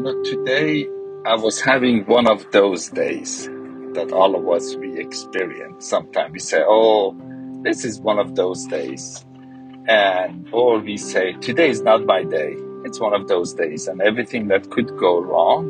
[0.00, 0.88] You know, today
[1.26, 3.50] I was having one of those days
[3.92, 5.86] that all of us we experience.
[5.88, 7.14] Sometimes we say, "Oh,
[7.60, 9.26] this is one of those days,"
[9.86, 12.56] and or we say, "Today is not my day."
[12.86, 15.68] It's one of those days, and everything that could go wrong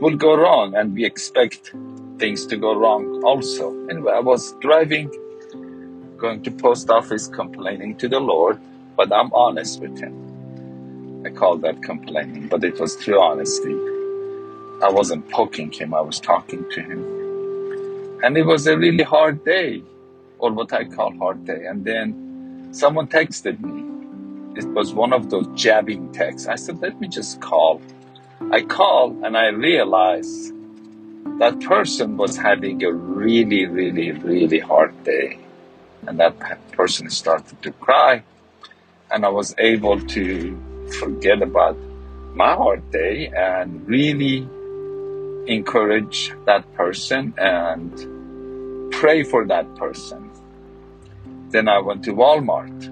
[0.00, 1.74] will go wrong, and we expect
[2.20, 3.74] things to go wrong also.
[3.90, 5.10] Anyway, I was driving,
[6.16, 8.60] going to post office, complaining to the Lord,
[8.96, 10.27] but I'm honest with Him.
[11.28, 13.76] I call that complaining, but it was true honesty.
[14.82, 17.00] I wasn't poking him, I was talking to him.
[18.24, 19.82] And it was a really hard day,
[20.38, 21.66] or what I call hard day.
[21.66, 23.84] And then someone texted me.
[24.58, 26.48] It was one of those jabbing texts.
[26.48, 27.82] I said, let me just call.
[28.50, 30.54] I called and I realized
[31.40, 35.40] that person was having a really, really, really hard day.
[36.06, 36.34] And that
[36.72, 38.22] person started to cry.
[39.10, 41.76] And I was able to forget about
[42.34, 44.46] my hard day and really
[45.46, 50.30] encourage that person and pray for that person.
[51.50, 52.82] Then I went to Walmart,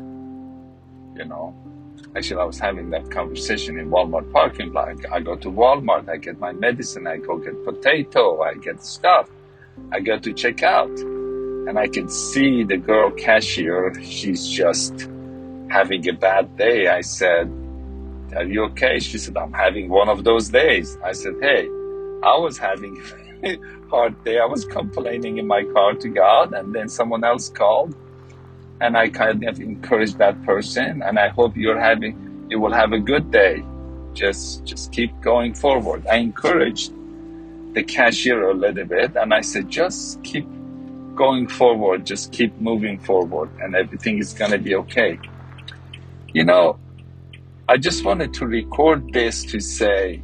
[1.19, 1.55] you know.
[2.17, 4.97] Actually, I was having that conversation in Walmart parking lot.
[5.13, 9.29] I go to Walmart, I get my medicine, I go get potato, I get stuff.
[9.93, 10.89] I go to check out
[11.69, 15.09] and I can see the girl cashier, she's just
[15.69, 16.87] having a bad day.
[16.87, 17.51] I said,
[18.35, 18.99] are you okay?
[18.99, 20.99] She said, I'm having one of those days.
[21.05, 21.67] I said, Hey,
[22.23, 23.01] I was having
[23.45, 24.39] a hard day.
[24.39, 27.95] I was complaining in my car to God, and then someone else called,
[28.81, 31.03] and I kind of encouraged that person.
[31.03, 33.65] And I hope you're having, you will have a good day.
[34.13, 36.07] Just, just keep going forward.
[36.07, 36.93] I encouraged
[37.75, 40.47] the cashier a little bit, and I said, just keep
[41.17, 42.07] going forward.
[42.07, 45.19] Just keep moving forward, and everything is gonna be okay.
[46.33, 46.79] You know,
[47.69, 50.23] I just wanted to record this to say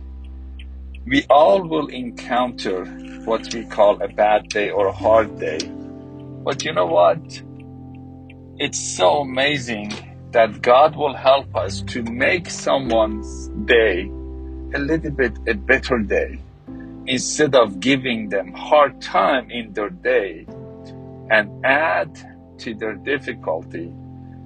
[1.04, 2.84] we all will encounter
[3.24, 5.58] what we call a bad day or a hard day.
[6.44, 7.42] But you know what?
[8.60, 9.92] It's so amazing
[10.30, 14.02] that God will help us to make someone's day
[14.74, 16.38] a little bit a better day
[17.08, 20.46] instead of giving them hard time in their day
[21.28, 22.16] and add
[22.58, 23.92] to their difficulty.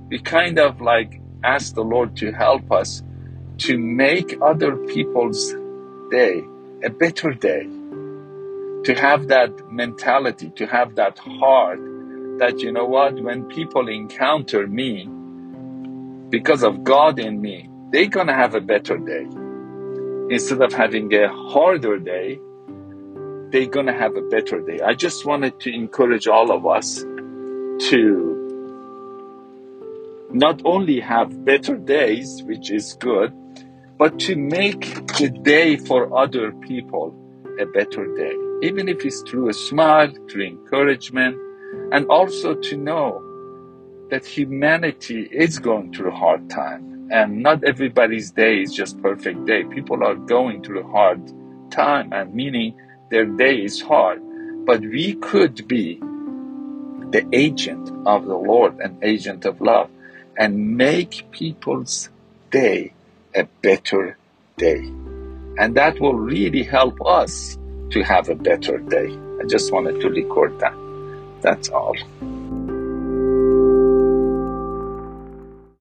[0.09, 3.03] We kind of like ask the Lord to help us
[3.59, 5.55] to make other people's
[6.11, 6.45] day
[6.85, 7.69] a better day.
[8.85, 11.81] To have that mentality, to have that heart
[12.39, 15.09] that, you know what, when people encounter me,
[16.29, 19.27] because of God in me, they're gonna have a better day.
[20.29, 22.41] Instead of having a harder day,
[23.51, 24.81] they're gonna have a better day.
[24.81, 27.05] I just wanted to encourage all of us
[27.89, 28.36] to
[30.33, 33.33] not only have better days, which is good,
[33.99, 37.15] but to make the day for other people
[37.59, 38.35] a better day.
[38.63, 41.37] Even if it's through a smile, through encouragement,
[41.93, 43.23] and also to know
[44.11, 49.45] that humanity is going through a hard time and not everybody's day is just perfect
[49.47, 49.65] day.
[49.65, 51.21] People are going through a hard
[51.71, 52.75] time and meaning
[53.11, 54.21] their day is hard.
[54.67, 56.01] But we could be
[57.11, 59.89] the agent of the Lord, and agent of love
[60.37, 62.11] and make people's
[62.51, 62.93] day
[63.35, 64.17] a better
[64.57, 64.85] day.
[65.59, 67.59] And that will really help us
[67.91, 69.17] to have a better day.
[69.41, 70.75] I just wanted to record that.
[71.43, 71.97] That's all.